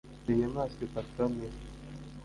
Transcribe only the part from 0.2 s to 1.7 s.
Iyo nyamaswa ifatwa mpiri,